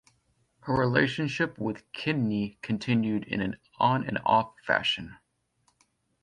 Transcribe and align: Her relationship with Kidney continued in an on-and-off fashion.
Her 0.61 0.73
relationship 0.73 1.59
with 1.59 1.83
Kidney 1.91 2.57
continued 2.63 3.23
in 3.25 3.39
an 3.39 3.57
on-and-off 3.77 4.55
fashion. 4.65 5.17